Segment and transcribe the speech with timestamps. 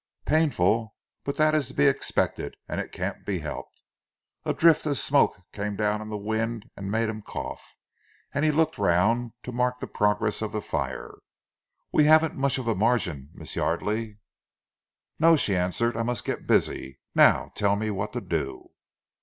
[0.25, 0.95] "Painful!
[1.23, 3.83] But that is to be expected, and it can't be helped."
[4.45, 7.75] A drift of smoke came down in the wind and made him cough,
[8.33, 11.19] and he looked round to mark the progress of the fire.
[11.91, 14.17] "We haven't much of a margin, Miss Yardely."
[15.19, 16.97] "No," she answered, "I must get busy.
[17.13, 18.71] Now tell me what to do!"